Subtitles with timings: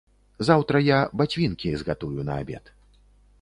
[0.47, 2.73] Заўтра я бацвінкі згатую на абед.